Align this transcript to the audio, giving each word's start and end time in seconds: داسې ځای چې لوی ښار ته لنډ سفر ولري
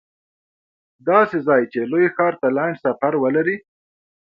داسې 1.09 1.37
ځای 1.47 1.61
چې 1.71 1.79
لوی 1.91 2.07
ښار 2.15 2.33
ته 2.41 2.47
لنډ 2.57 2.75
سفر 2.85 3.13
ولري 3.23 3.57